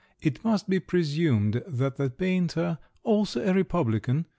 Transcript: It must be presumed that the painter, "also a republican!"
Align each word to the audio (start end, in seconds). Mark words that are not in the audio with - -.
It 0.19 0.43
must 0.43 0.67
be 0.67 0.79
presumed 0.79 1.61
that 1.67 1.97
the 1.97 2.09
painter, 2.09 2.79
"also 3.03 3.39
a 3.47 3.53
republican!" 3.53 4.25